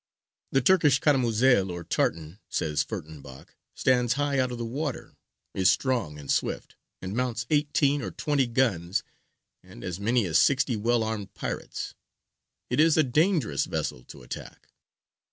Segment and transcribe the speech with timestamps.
[0.51, 5.15] The Turkish caramuzel or tartan, says Furttenbach, stands high out of the water,
[5.53, 9.03] is strong and swift, and mounts eighteen or twenty guns
[9.61, 11.93] and as many as sixty well armed pirates.
[12.71, 14.69] It is a dangerous vessel to attack.